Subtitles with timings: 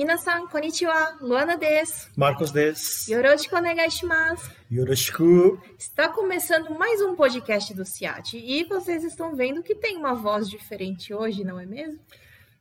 [0.00, 2.08] Minasan, konnichiwa, Luana des.
[2.16, 3.06] Marcos des.
[3.06, 4.50] Yoroshiku onegaishimasu.
[4.72, 5.60] Yoroshiku.
[5.78, 10.48] Está começando mais um podcast do CIAT e vocês estão vendo que tem uma voz
[10.48, 12.00] diferente hoje, não é mesmo?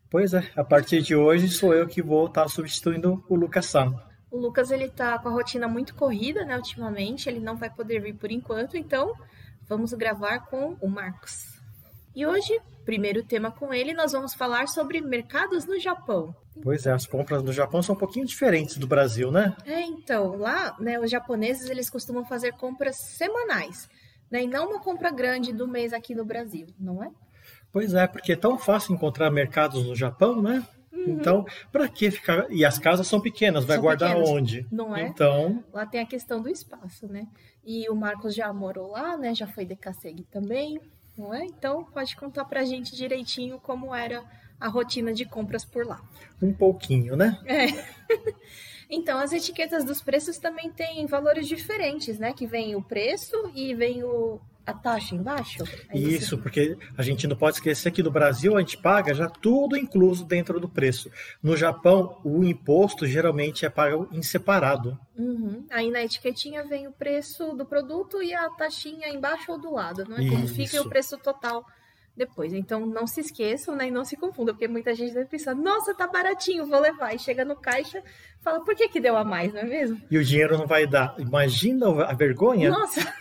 [0.09, 3.95] Pois é, a partir de hoje sou eu que vou estar substituindo o Lucas San.
[4.29, 8.01] O Lucas ele tá com a rotina muito corrida, né, ultimamente, ele não vai poder
[8.01, 9.13] vir por enquanto, então
[9.65, 11.57] vamos gravar com o Marcos.
[12.13, 16.33] E hoje, primeiro tema com ele, nós vamos falar sobre mercados no Japão.
[16.59, 19.55] Pois é, as compras no Japão são um pouquinho diferentes do Brasil, né?
[19.63, 23.87] É, então, lá, né, os japoneses, eles costumam fazer compras semanais,
[24.31, 27.11] né, e não uma compra grande do mês aqui no Brasil, não é?
[27.71, 30.65] Pois é, porque é tão fácil encontrar mercados no Japão, né?
[30.91, 31.03] Uhum.
[31.09, 32.47] Então, para que ficar.
[32.49, 34.67] E as casas são pequenas, vai são guardar pequenas, onde?
[34.71, 35.03] Não é?
[35.03, 35.63] Então.
[35.71, 37.27] Lá tem a questão do espaço, né?
[37.63, 39.35] E o Marcos já morou lá, né?
[39.35, 40.81] Já foi de Kasegi também
[41.19, 41.45] não é?
[41.45, 44.23] Então, pode contar para a gente direitinho como era
[44.59, 46.01] a rotina de compras por lá.
[46.41, 47.39] Um pouquinho, né?
[47.45, 47.67] É.
[48.91, 52.33] Então, as etiquetas dos preços também têm valores diferentes, né?
[52.33, 55.63] Que vem o preço e vem o, a taxa embaixo?
[55.89, 59.13] É isso, isso, porque a gente não pode esquecer que no Brasil a gente paga
[59.13, 61.11] já tudo incluso dentro do preço.
[61.41, 64.99] No Japão, o imposto geralmente é pago em separado.
[65.17, 65.65] Uhum.
[65.69, 70.05] Aí na etiquetinha vem o preço do produto e a taxinha embaixo ou do lado,
[70.07, 70.29] não é?
[70.29, 71.65] Como fica o preço total
[72.19, 72.53] depois.
[72.53, 73.87] Então não se esqueçam, né?
[73.87, 77.15] E não se confundam, porque muita gente deve pensar, nossa, tá baratinho, vou levar.
[77.15, 78.03] E chega no caixa,
[78.41, 79.99] fala, por que que deu a mais, não é mesmo?
[80.11, 81.15] E o dinheiro não vai dar.
[81.17, 82.69] Imagina a vergonha.
[82.69, 83.11] Nossa!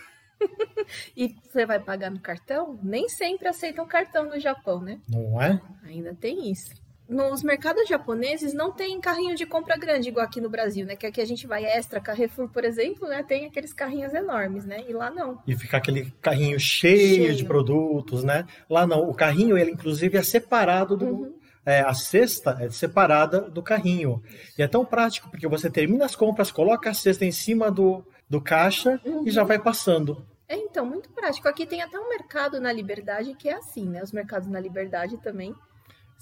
[1.15, 2.79] E você vai pagar no cartão?
[2.83, 4.99] Nem sempre aceitam cartão no Japão, né?
[5.09, 5.61] Não é?
[5.83, 6.73] Ainda tem isso.
[7.07, 10.95] Nos mercados japoneses não tem carrinho de compra grande igual aqui no Brasil, né?
[10.95, 13.23] Que aqui a gente vai extra, Carrefour, por exemplo, né?
[13.23, 14.83] Tem aqueles carrinhos enormes, né?
[14.87, 15.41] E lá não.
[15.47, 17.35] E fica aquele carrinho cheio, cheio.
[17.35, 18.45] de produtos, né?
[18.69, 19.09] Lá não.
[19.09, 21.39] O carrinho, ele inclusive é separado do, uhum.
[21.65, 24.23] É, a cesta é separada do carrinho.
[24.57, 28.03] E é tão prático, porque você termina as compras, coloca a cesta em cima do,
[28.29, 29.27] do caixa uhum.
[29.27, 30.25] e já vai passando.
[30.49, 31.47] É, então, muito prático.
[31.47, 34.01] Aqui tem até um mercado na Liberdade que é assim, né?
[34.01, 35.53] Os mercados na Liberdade também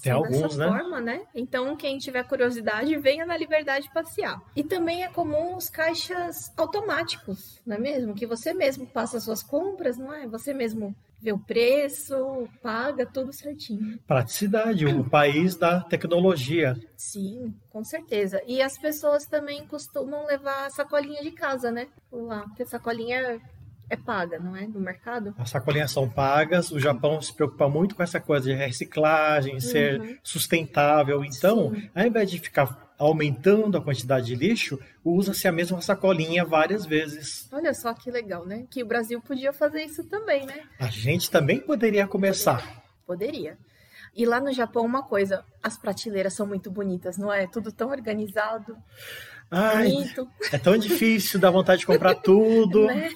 [0.02, 0.68] tem são alguns, dessa né?
[0.68, 1.22] forma, né?
[1.34, 4.38] Então, quem tiver curiosidade, venha na Liberdade passear.
[4.54, 8.14] E também é comum os caixas automáticos, não é mesmo?
[8.14, 10.26] Que você mesmo passa suas compras, não é?
[10.26, 13.98] Você mesmo vê o preço, paga tudo certinho.
[14.06, 16.76] Praticidade, o país da tecnologia.
[16.96, 18.42] Sim, com certeza.
[18.46, 21.88] E as pessoas também costumam levar sacolinha de casa, né?
[22.12, 23.40] Lá, porque sacolinha
[23.90, 24.66] é paga, não é?
[24.66, 25.34] No mercado?
[25.38, 26.70] As sacolinhas são pagas.
[26.70, 29.60] O Japão se preocupa muito com essa coisa de reciclagem, uhum.
[29.60, 31.24] ser sustentável.
[31.24, 31.90] Então, Sim.
[31.94, 37.48] ao invés de ficar aumentando a quantidade de lixo, usa-se a mesma sacolinha várias vezes.
[37.52, 38.66] Olha só que legal, né?
[38.70, 40.64] Que o Brasil podia fazer isso também, né?
[40.78, 42.82] A gente também poderia começar.
[43.06, 43.56] Poderia.
[43.56, 43.68] poderia.
[44.18, 47.46] E lá no Japão, uma coisa, as prateleiras são muito bonitas, não é?
[47.46, 48.76] Tudo tão organizado.
[49.50, 50.04] Ai,
[50.52, 52.86] é tão difícil, dá vontade de comprar tudo.
[52.86, 53.10] né?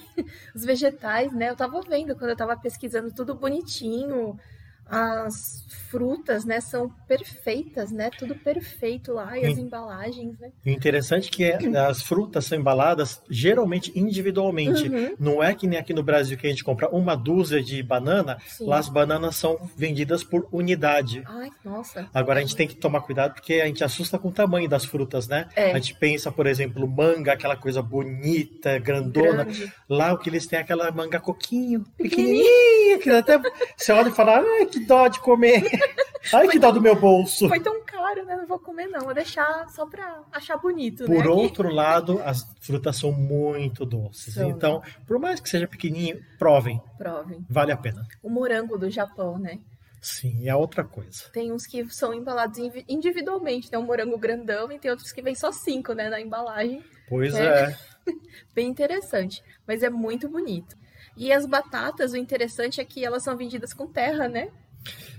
[0.55, 1.49] Os vegetais, né?
[1.49, 4.37] Eu tava vendo quando eu tava pesquisando tudo bonitinho,
[4.85, 8.09] as frutas, né, são perfeitas, né?
[8.17, 10.51] Tudo perfeito lá e as embalagens, né?
[10.65, 14.89] O interessante é que é, as frutas são embaladas geralmente individualmente.
[14.89, 15.15] Uhum.
[15.19, 18.37] Não é que nem aqui no Brasil que a gente compra uma dúzia de banana,
[18.47, 18.65] Sim.
[18.65, 21.23] lá as bananas são vendidas por unidade.
[21.27, 22.09] Ai, nossa.
[22.11, 24.85] Agora a gente tem que tomar cuidado porque a gente assusta com o tamanho das
[24.85, 25.47] frutas, né?
[25.55, 25.71] É.
[25.71, 29.43] A gente pensa, por exemplo, manga, aquela coisa bonita, grandona.
[29.43, 29.71] Grande.
[29.87, 33.39] Lá o que eles têm é aquela manga coquinho, pequenininha, que até
[33.77, 35.63] você olha e fala, ai, que dó de comer.
[36.33, 37.49] Ai, que dó do meu bolso.
[37.49, 38.35] Foi tão caro, né?
[38.37, 39.01] Não vou comer, não.
[39.01, 41.05] Vou deixar só pra achar bonito.
[41.05, 41.29] Por né?
[41.29, 44.35] outro lado, as frutas são muito doces.
[44.35, 44.93] São, então, né?
[45.05, 46.81] por mais que seja pequenininho, provem.
[46.97, 47.45] Provem.
[47.49, 48.07] Vale a pena.
[48.21, 49.59] O morango do Japão, né?
[50.01, 51.29] Sim, é outra coisa.
[51.31, 55.33] Tem uns que são embalados individualmente, tem um morango grandão e tem outros que vem
[55.33, 56.83] só cinco, né, na embalagem.
[57.07, 57.71] Pois é.
[57.71, 57.77] é.
[58.53, 60.75] Bem interessante, mas é muito bonito.
[61.15, 64.49] E as batatas, o interessante é que elas são vendidas com terra, né?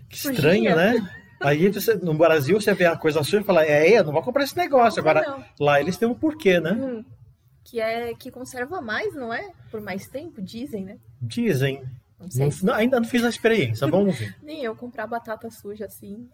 [0.09, 0.95] Que estranho, né?
[1.41, 4.23] Aí você, no Brasil você vê a coisa suja e fala, é, eu não vou
[4.23, 5.01] comprar esse negócio.
[5.01, 5.45] Agora, não.
[5.61, 6.73] lá eles têm um porquê, né?
[6.73, 7.05] Hum,
[7.63, 9.51] que é que conserva mais, não é?
[9.71, 10.99] Por mais tempo, dizem, né?
[11.21, 11.83] Dizem.
[12.35, 14.35] Não não, ainda não fiz a experiência, vamos ver.
[14.43, 16.29] Nem eu comprar batata suja assim,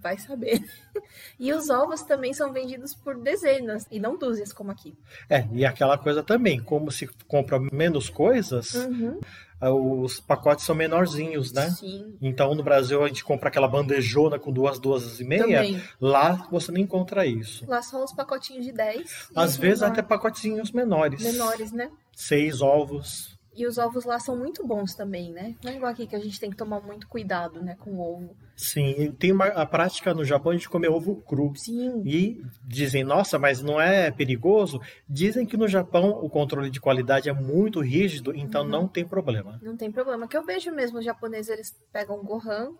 [0.00, 0.60] vai saber.
[1.38, 4.94] e os ovos também são vendidos por dezenas e não dúzias como aqui.
[5.28, 9.20] É, e aquela coisa também, como se compra menos coisas, uhum.
[9.60, 11.70] Ah, os pacotes são menorzinhos, né?
[11.70, 12.16] Sim.
[12.20, 15.42] Então no Brasil a gente compra aquela bandejona com duas duas e meia.
[15.42, 15.82] Também.
[16.00, 17.64] Lá você não encontra isso.
[17.68, 19.28] Lá só os pacotinhos de 10.
[19.36, 19.92] Às vezes menor.
[19.92, 21.22] até pacotinhos menores.
[21.22, 21.90] Menores, né?
[22.12, 23.38] Seis ovos.
[23.54, 25.56] E os ovos lá são muito bons também, né?
[25.62, 28.00] Não é igual aqui que a gente tem que tomar muito cuidado, né, com o
[28.00, 28.36] ovo.
[28.56, 31.52] Sim, tem uma, a prática no Japão de comer ovo cru.
[31.56, 32.02] Sim.
[32.04, 34.80] E dizem, nossa, mas não é perigoso?
[35.08, 38.68] Dizem que no Japão o controle de qualidade é muito rígido, então uhum.
[38.68, 39.58] não tem problema.
[39.62, 40.28] Não tem problema.
[40.28, 42.72] Que eu vejo mesmo os japoneses, eles pegam o gohan,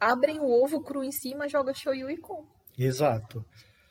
[0.00, 2.46] abrem o ovo cru em cima, jogam shoyu e comem.
[2.78, 3.44] Exato.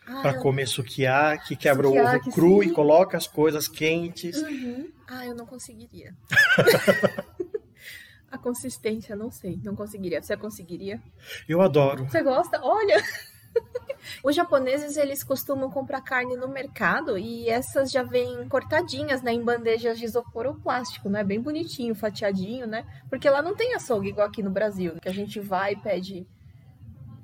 [0.05, 2.69] Ah, para comer sukiyaki, quebra o ovo cru sim.
[2.69, 4.41] e coloca as coisas quentes.
[4.41, 4.91] Uhum.
[5.07, 6.15] Ah, eu não conseguiria.
[8.31, 10.21] A consistência, não sei, não conseguiria.
[10.21, 10.99] Você conseguiria?
[11.47, 12.09] Eu adoro.
[12.09, 12.59] Você gosta?
[12.63, 12.97] Olha!
[14.23, 19.43] Os japoneses, eles costumam comprar carne no mercado e essas já vêm cortadinhas, né, em
[19.43, 21.23] bandejas de isopor ou plástico, né?
[21.23, 22.85] Bem bonitinho, fatiadinho, né?
[23.09, 26.27] Porque lá não tem açougue igual aqui no Brasil, que a gente vai e pede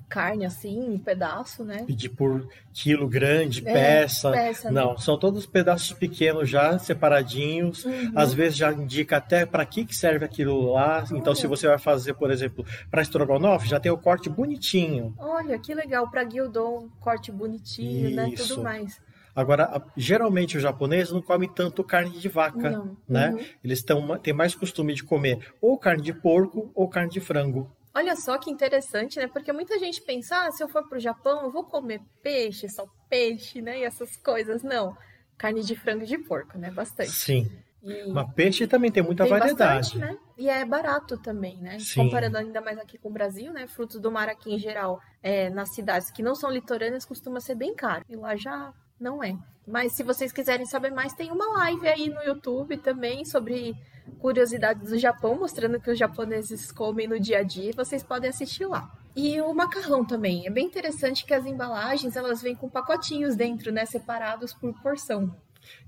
[0.10, 1.84] carne assim, um pedaço, né?
[1.86, 4.32] Pedir por quilo grande, é, peça.
[4.32, 4.82] peça né?
[4.82, 4.98] Não, né?
[4.98, 7.86] são todos pedaços pequenos já, separadinhos.
[7.86, 8.12] Uhum.
[8.16, 11.06] Às vezes já indica até para que, que serve aquilo lá.
[11.10, 11.20] Olha.
[11.20, 15.14] Então, se você vai fazer, por exemplo, para estrogonofe, já tem o corte bonitinho.
[15.18, 16.10] Olha, que legal.
[16.10, 18.16] Para guildon, corte bonitinho, Isso.
[18.16, 18.34] né?
[18.36, 19.00] Tudo mais.
[19.36, 22.98] Agora, geralmente o japonês não come tanto carne de vaca, não.
[23.08, 23.30] né?
[23.30, 23.40] Uhum.
[23.64, 27.72] Eles tão, têm mais costume de comer ou carne de porco ou carne de frango.
[27.94, 29.28] Olha só que interessante, né?
[29.28, 32.86] Porque muita gente pensa, ah, se eu for pro Japão, eu vou comer peixe, só
[33.10, 33.80] peixe, né?
[33.80, 34.64] E essas coisas.
[34.64, 34.96] Não.
[35.38, 36.70] Carne de frango e de porco, né?
[36.70, 37.12] Bastante.
[37.12, 37.50] Sim.
[37.82, 38.12] E...
[38.12, 39.98] Mas peixe também tem muita tem variedade.
[39.98, 40.18] Bastante, né?
[40.38, 41.80] E é barato também, né?
[41.80, 42.04] Sim.
[42.04, 43.68] Comparando ainda mais aqui com o Brasil, né?
[43.68, 47.56] Frutos do mar aqui em geral, é, nas cidades que não são litorâneas, costuma ser
[47.56, 48.04] bem caro.
[48.08, 49.36] E lá já não é.
[49.68, 53.76] Mas se vocês quiserem saber mais, tem uma live aí no YouTube também sobre
[54.20, 58.66] curiosidades do Japão, mostrando que os japoneses comem no dia a dia, vocês podem assistir
[58.66, 58.92] lá.
[59.16, 60.48] E o macarrão também.
[60.48, 65.36] É bem interessante que as embalagens, elas vêm com pacotinhos dentro, né, separados por porção.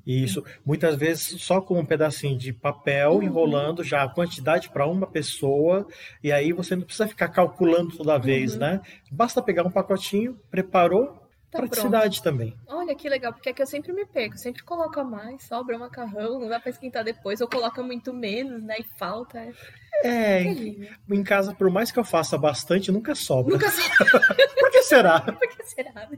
[0.06, 3.24] Isso, muitas vezes só com um pedacinho de papel uhum.
[3.24, 5.88] enrolando já a quantidade para uma pessoa,
[6.24, 8.60] e aí você não precisa ficar calculando toda vez, uhum.
[8.60, 8.82] né?
[9.12, 11.21] Basta pegar um pacotinho, preparou,
[11.52, 12.24] Tá Praticidade pronto.
[12.24, 12.58] também.
[12.66, 15.76] Olha que legal, porque é que eu sempre me perco, sempre coloco a mais, sobra
[15.76, 18.76] o macarrão, não dá pra esquentar depois, ou coloca muito menos, né?
[18.80, 19.40] E falta.
[20.02, 23.54] É, é em, em, casa, por mais que eu faça bastante, nunca sobra.
[23.54, 24.26] Nunca sobra.
[24.58, 25.20] por que será?
[25.28, 26.10] por que será?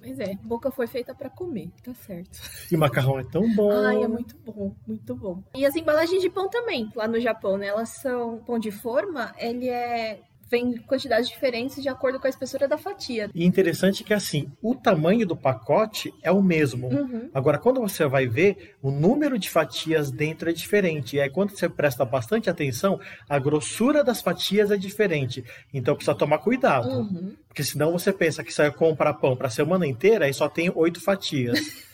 [0.00, 2.40] Mas é, boca foi feita para comer, tá certo.
[2.70, 3.72] E macarrão é tão bom.
[3.72, 5.42] Ai, é muito bom, muito bom.
[5.52, 7.66] E as embalagens de pão também, lá no Japão, né?
[7.66, 10.20] Elas são pão de forma, ele é
[10.52, 13.30] vem quantidades diferentes de acordo com a espessura da fatia.
[13.34, 16.88] E interessante que assim, o tamanho do pacote é o mesmo.
[16.88, 17.30] Uhum.
[17.32, 21.16] Agora, quando você vai ver, o número de fatias dentro é diferente.
[21.16, 25.42] E aí, quando você presta bastante atenção, a grossura das fatias é diferente.
[25.72, 26.98] Então, precisa tomar cuidado.
[26.98, 27.34] Uhum.
[27.48, 30.50] Porque senão você pensa que você vai comprar pão para a semana inteira e só
[30.50, 31.58] tem oito fatias.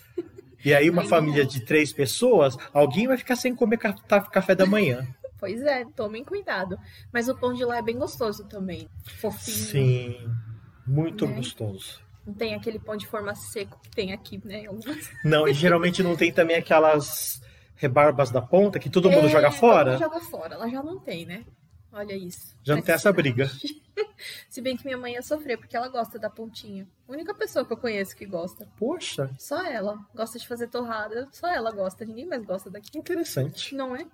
[0.65, 5.07] E aí, uma família de três pessoas, alguém vai ficar sem comer café da manhã.
[5.39, 6.79] Pois é, tomem cuidado.
[7.13, 8.89] Mas o pão de lá é bem gostoso também.
[9.21, 9.57] Fofinho.
[9.57, 10.31] Sim,
[10.87, 11.37] muito né?
[11.37, 12.01] gostoso.
[12.27, 14.65] Não tem aquele pão de forma seco que tem aqui, né?
[15.25, 17.41] Não, e geralmente não tem também aquelas
[17.75, 19.93] rebarbas da ponta que todo mundo é, joga fora.
[19.93, 21.45] Todo mundo joga fora, ela já não tem, né?
[21.93, 22.55] Olha isso.
[22.63, 23.51] Já não tem essa briga.
[24.51, 26.87] Se bem que minha mãe ia sofrer, porque ela gosta da pontinha.
[27.09, 28.69] A única pessoa que eu conheço que gosta.
[28.77, 29.31] Poxa.
[29.39, 29.99] Só ela.
[30.15, 31.29] Gosta de fazer torrada.
[31.33, 32.05] Só ela gosta.
[32.05, 32.99] Ninguém mais gosta daqui.
[32.99, 33.75] Interessante.
[33.75, 34.07] Não é?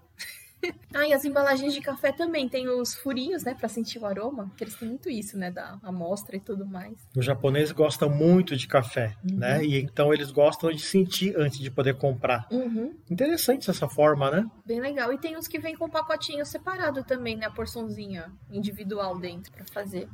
[0.95, 4.51] ah, e as embalagens de café também tem os furinhos, né, para sentir o aroma,
[4.57, 6.95] que eles têm muito isso, né, da amostra e tudo mais.
[7.17, 9.39] Os japoneses gostam muito de café, uhum.
[9.39, 9.65] né?
[9.65, 12.47] E então eles gostam de sentir antes de poder comprar.
[12.51, 12.95] Uhum.
[13.11, 14.47] Interessante essa forma, né?
[14.65, 15.13] Bem legal.
[15.13, 19.65] E tem uns que vêm com pacotinho separado também, né, a porçãozinha individual dentro para
[19.67, 20.09] fazer.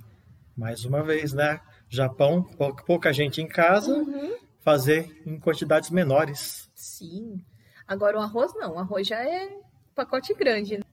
[0.57, 1.61] Mais uma vez, né?
[1.89, 4.37] Japão, pouca, pouca gente em casa, uhum.
[4.61, 6.71] fazer em quantidades menores.
[6.75, 7.41] Sim.
[7.87, 9.49] Agora o arroz não, o arroz já é
[9.95, 10.79] pacote grande.
[10.79, 10.85] Né?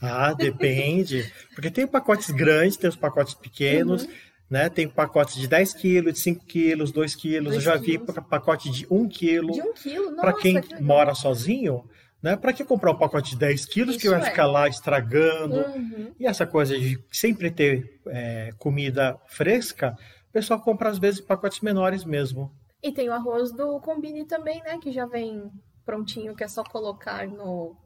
[0.00, 1.30] Ah, depende.
[1.54, 4.10] Porque tem pacotes grandes, tem os pacotes pequenos, uhum.
[4.48, 4.68] né?
[4.68, 7.54] Tem pacotes de 10 quilos, de 5 quilos, 2 quilos.
[7.54, 8.06] Eu já quilos.
[8.14, 9.52] vi pacote de 1 quilo.
[9.52, 11.84] De 1 quilo, Para quem que mora sozinho,
[12.22, 12.36] né?
[12.36, 14.24] Para que comprar um pacote de 10 quilos Isso que vai é.
[14.24, 15.56] ficar lá estragando?
[15.56, 16.14] Uhum.
[16.18, 19.96] E essa coisa de sempre ter é, comida fresca,
[20.30, 22.50] o pessoal compra às vezes pacotes menores mesmo.
[22.82, 24.78] E tem o arroz do Combine também, né?
[24.78, 25.50] Que já vem
[25.84, 27.76] prontinho, que é só colocar no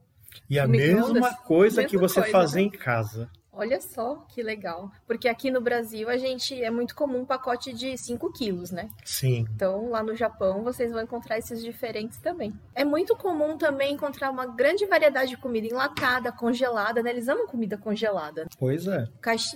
[0.49, 2.67] e a mesma coisa mesma que você coisa, fazer né?
[2.67, 3.31] em casa.
[3.57, 4.91] Olha só que legal.
[5.07, 8.89] Porque aqui no Brasil a gente é muito comum um pacote de 5 quilos, né?
[9.05, 9.47] Sim.
[9.55, 12.53] Então lá no Japão vocês vão encontrar esses diferentes também.
[12.75, 17.11] É muito comum também encontrar uma grande variedade de comida enlatada, congelada, né?
[17.11, 18.47] Eles amam comida congelada.
[18.59, 19.07] Pois é.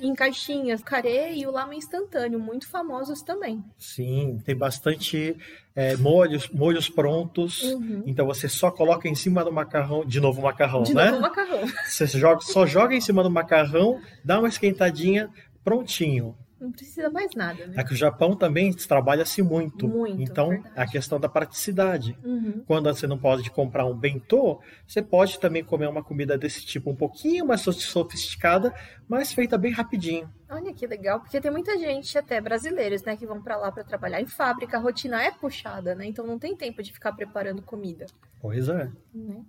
[0.01, 3.63] Em caixinhas, carê e o lama instantâneo, muito famosos também.
[3.79, 5.37] Sim, tem bastante
[5.79, 7.63] é, molhos, molhos prontos.
[7.63, 8.03] Uhum.
[8.05, 11.05] Então você só coloca em cima do macarrão, de novo macarrão, de né?
[11.05, 11.61] De novo macarrão.
[11.87, 13.88] Você joga, só joga em cima do macarrão,
[14.25, 15.31] dá uma esquentadinha,
[15.63, 16.37] prontinho.
[16.61, 17.75] Não precisa mais nada, né?
[17.77, 19.87] É que o Japão também trabalha-se muito.
[19.87, 20.21] Muito.
[20.21, 20.73] Então, verdade.
[20.75, 22.19] a questão da praticidade.
[22.25, 22.65] Uhum.
[22.67, 26.91] Quando você não pode comprar um bentô, você pode também comer uma comida desse tipo
[26.91, 28.75] um pouquinho mais sofisticada,
[29.09, 30.29] mas feita bem rapidinho.
[30.51, 33.85] Olha que legal, porque tem muita gente, até brasileiros, né, que vão para lá para
[33.85, 36.07] trabalhar em fábrica, a rotina é puxada, né?
[36.07, 38.07] Então não tem tempo de ficar preparando comida.
[38.41, 38.91] Pois é.
[39.15, 39.45] Né?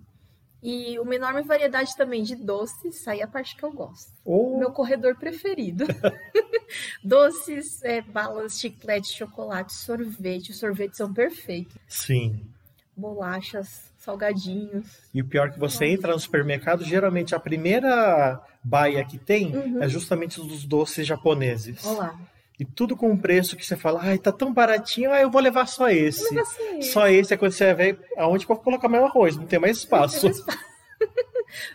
[0.62, 4.12] E uma enorme variedade também de doces, aí é a parte que eu gosto.
[4.24, 4.58] Oh.
[4.58, 5.86] Meu corredor preferido.
[7.02, 10.50] doces, é, balas, chiclete, chocolate, sorvete.
[10.50, 11.76] Os sorvetes são perfeitos.
[11.88, 12.44] Sim.
[12.94, 14.86] Bolachas, salgadinhos.
[15.14, 15.98] E o pior é que você Nossa.
[15.98, 19.82] entra no supermercado, geralmente a primeira baia que tem uhum.
[19.82, 21.84] é justamente dos doces japoneses.
[21.86, 22.18] Olá.
[22.60, 25.40] E tudo com um preço que você fala, ai, tá tão baratinho, ah, eu vou
[25.40, 26.32] levar só esse.
[26.34, 26.44] Levar
[26.82, 27.32] só esse.
[27.32, 30.26] É quando você vê aonde que eu vou colocar meu arroz, não tem mais espaço.
[30.26, 30.70] Não tem mais espaço.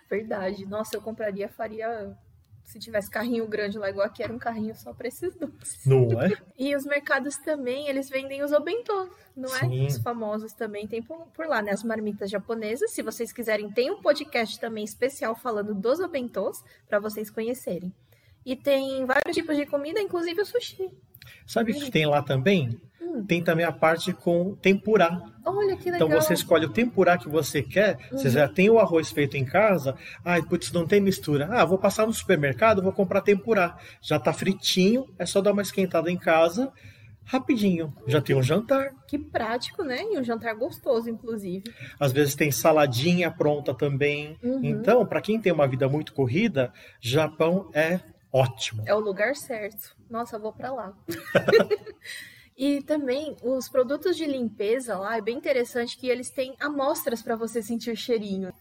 [0.10, 0.66] Verdade.
[0.66, 2.16] Nossa, eu compraria, faria
[2.66, 5.86] se tivesse carrinho grande lá igual aqui, era um carrinho só para esses doces.
[5.86, 6.36] Não é?
[6.58, 9.86] E os mercados também, eles vendem os obentô, não Sim.
[9.86, 9.88] é?
[9.88, 11.72] Os famosos também tem por, por, lá, né?
[11.72, 12.92] As marmitas japonesas.
[12.92, 17.94] Se vocês quiserem, tem um podcast também especial falando dos obentôs para vocês conhecerem.
[18.46, 20.90] E tem vários tipos de comida, inclusive o sushi.
[21.48, 22.80] Sabe o que tem lá também?
[23.02, 23.26] Hum.
[23.26, 25.22] Tem também a parte com tempurá.
[25.44, 26.08] Olha que legal.
[26.08, 27.98] Então você escolhe o tempurá que você quer.
[28.12, 28.18] Uhum.
[28.18, 29.96] Você já tem o arroz feito em casa.
[30.24, 31.50] Ai, putz, não tem mistura.
[31.52, 33.78] Ah, vou passar no supermercado, vou comprar tempurá.
[34.02, 36.72] Já tá fritinho, é só dar uma esquentada em casa.
[37.28, 38.92] Rapidinho, já tem um jantar.
[39.08, 40.00] Que prático, né?
[40.12, 41.64] E um jantar gostoso, inclusive.
[42.00, 44.38] Às vezes tem saladinha pronta também.
[44.44, 44.60] Uhum.
[44.64, 46.72] Então, para quem tem uma vida muito corrida,
[47.02, 48.00] Japão é
[48.36, 48.84] ótimo.
[48.86, 49.96] É o lugar certo.
[50.10, 50.94] Nossa, eu vou para lá.
[52.58, 57.36] e também os produtos de limpeza lá é bem interessante que eles têm amostras para
[57.36, 58.54] você sentir cheirinho.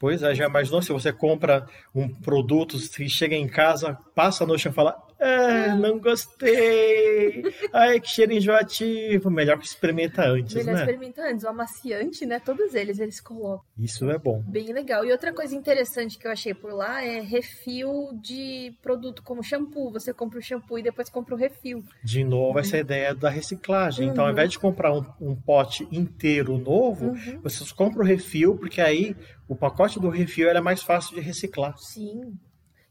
[0.00, 4.46] Pois é, já imaginou se você compra um produto, se chega em casa, passa a
[4.46, 7.42] noite e fala, ah, não gostei,
[7.72, 10.80] ai que cheiro enjoativo, melhor que experimenta antes, melhor né?
[10.80, 13.60] experimenta antes, o amaciante, né, todos eles, eles colocam.
[13.78, 14.42] Isso é bom.
[14.46, 15.04] Bem legal.
[15.04, 19.92] E outra coisa interessante que eu achei por lá é refil de produto como shampoo,
[19.92, 21.84] você compra o shampoo e depois compra o refil.
[22.02, 24.08] De novo, essa ideia da reciclagem.
[24.08, 24.32] Então, ao Uhum.
[24.32, 27.40] invés de comprar um, um pote inteiro novo, Uhum.
[27.42, 29.14] você compra o refil, porque aí
[29.50, 31.76] o pacote do refil é mais fácil de reciclar.
[31.76, 32.38] Sim.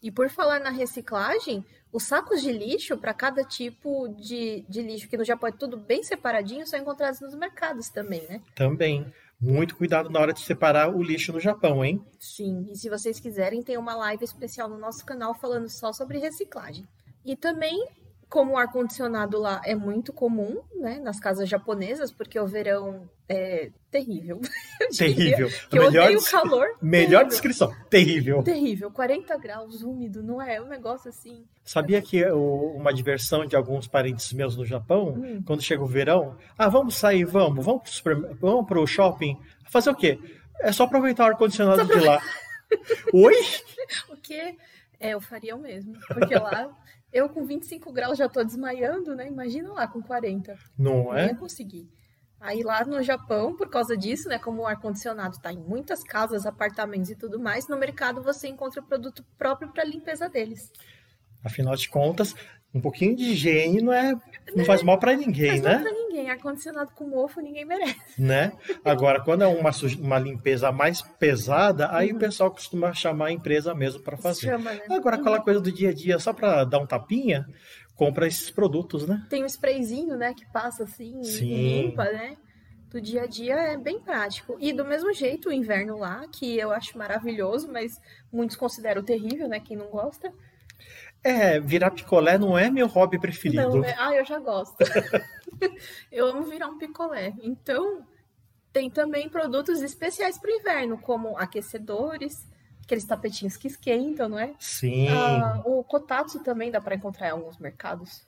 [0.03, 5.07] E por falar na reciclagem, os sacos de lixo para cada tipo de, de lixo,
[5.07, 8.41] que no Japão é tudo bem separadinho, são encontrados nos mercados também, né?
[8.55, 9.09] Também.
[9.39, 12.03] Muito cuidado na hora de separar o lixo no Japão, hein?
[12.19, 12.67] Sim.
[12.69, 16.85] E se vocês quiserem, tem uma live especial no nosso canal falando só sobre reciclagem.
[17.23, 17.87] E também,
[18.29, 23.71] como o ar-condicionado lá é muito comum, né, nas casas japonesas, porque o verão é
[23.89, 24.39] terrível.
[24.97, 25.49] Terrível.
[25.71, 26.67] Eu melhor, odeio des- calor.
[26.81, 27.27] melhor terrível.
[27.27, 27.75] descrição.
[27.89, 28.43] Terrível.
[28.43, 30.55] Terrível, 40 graus, úmido, não é?
[30.55, 31.43] É um negócio assim.
[31.63, 35.43] Sabia que o- uma diversão de alguns parentes meus no Japão, Hum.
[35.45, 39.37] quando chega o verão, ah, vamos sair, vamos, vamos pro, super- vamos pro shopping,
[39.69, 40.19] fazer o quê?
[40.61, 42.21] É só aproveitar o ar-condicionado de lá.
[43.13, 43.33] Oi?
[44.11, 44.35] O que
[44.99, 45.93] é, eu faria o mesmo.
[46.13, 46.69] Porque lá,
[47.11, 49.27] eu com 25 graus já tô desmaiando, né?
[49.27, 50.55] Imagina lá com 40.
[50.77, 51.27] Não Não é?
[51.27, 51.89] ia conseguir.
[52.39, 54.39] Aí lá no Japão, por causa disso, né?
[54.39, 58.81] Como o ar-condicionado tá em muitas casas, apartamentos e tudo mais, no mercado você encontra
[58.81, 60.71] o produto próprio para limpeza deles.
[61.43, 62.33] Afinal de contas,
[62.73, 64.15] um pouquinho de higiene não, é,
[64.55, 65.79] não faz mal para ninguém, Mas não né?
[65.79, 66.29] pra ninguém.
[66.29, 67.95] Ar-condicionado com mofo ninguém merece.
[68.17, 68.51] né?
[68.85, 73.73] Agora, quando é uma, uma limpeza mais pesada, aí o pessoal costuma chamar a empresa
[73.73, 74.41] mesmo para fazer.
[74.47, 74.81] Chama, né?
[74.91, 77.47] Agora, aquela coisa do dia a dia, só para dar um tapinha,
[77.95, 79.25] compra esses produtos, né?
[79.29, 81.51] Tem um sprayzinho, né, que passa assim Sim.
[81.51, 82.37] e limpa, né?
[82.91, 84.55] Do dia a dia é bem prático.
[84.59, 87.99] E do mesmo jeito, o inverno lá, que eu acho maravilhoso, mas
[88.31, 89.59] muitos consideram terrível, né?
[89.59, 90.31] Quem não gosta.
[91.23, 93.69] É, virar picolé não é meu hobby preferido.
[93.69, 93.95] Não, né?
[93.97, 94.77] Ah, eu já gosto.
[96.11, 97.33] eu amo virar um picolé.
[97.41, 98.05] Então,
[98.71, 102.47] tem também produtos especiais para o inverno, como aquecedores,
[102.83, 104.53] aqueles tapetinhos que esquentam, não é?
[104.59, 105.09] Sim.
[105.09, 108.25] Ah, o kotatsu também dá para encontrar em alguns mercados.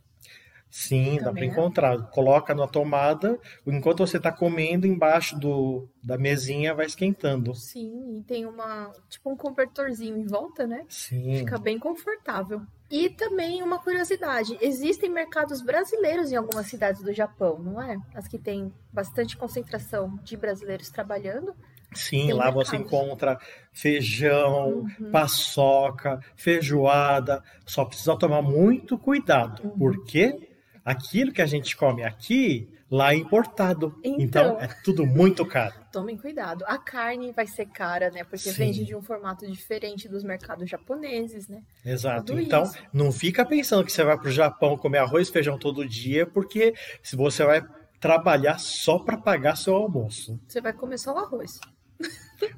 [0.72, 1.46] Sim, Também dá para é.
[1.48, 2.02] encontrar.
[2.10, 3.38] Coloca na tomada,
[3.68, 7.54] enquanto você está comendo, embaixo do, da mesinha vai esquentando.
[7.54, 10.86] Sim, e tem uma tipo um cobertorzinho em volta, né?
[10.88, 11.40] Sim.
[11.40, 12.62] Fica bem confortável.
[12.90, 17.98] E também uma curiosidade: existem mercados brasileiros em algumas cidades do Japão, não é?
[18.16, 21.54] As que têm bastante concentração de brasileiros trabalhando.
[21.94, 23.38] Sim, lá você encontra
[23.74, 25.12] feijão, uhum.
[25.12, 27.44] paçoca, feijoada.
[27.66, 29.78] Só precisa tomar muito cuidado, uhum.
[29.78, 30.51] porque
[30.84, 33.96] aquilo que a gente come aqui, lá é importado.
[34.04, 35.74] Então, então é tudo muito caro.
[35.92, 36.66] Tomem cuidado.
[36.68, 38.24] A carne vai ser cara, né?
[38.24, 38.54] Porque Sim.
[38.54, 41.62] vende de um formato diferente dos mercados japoneses, né?
[41.86, 42.26] Exato.
[42.26, 42.78] Tudo então, isso.
[42.92, 46.26] não fica pensando que você vai para o Japão comer arroz e feijão todo dia,
[46.26, 47.66] porque se você vai
[48.00, 50.40] trabalhar só para pagar seu almoço.
[50.48, 51.60] Você vai comer só o arroz.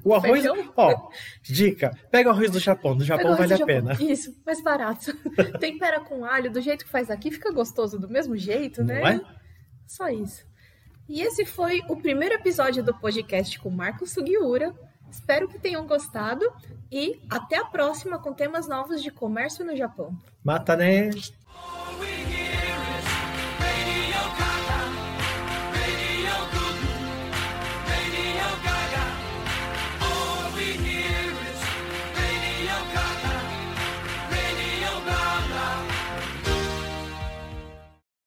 [0.02, 0.72] O arroz, Feijão?
[0.76, 1.10] ó,
[1.42, 3.66] dica, pega o arroz do Japão, do Japão vale a Japão.
[3.66, 3.96] pena.
[4.00, 5.12] Isso, mais barato.
[5.60, 9.00] Tempera com alho, do jeito que faz aqui, fica gostoso do mesmo jeito, né?
[9.00, 9.20] Não é?
[9.86, 10.44] Só isso.
[11.08, 14.74] E esse foi o primeiro episódio do podcast com Marcos Sugiura.
[15.10, 16.50] Espero que tenham gostado
[16.90, 20.16] e até a próxima com temas novos de comércio no Japão.
[20.42, 21.10] Mata, né?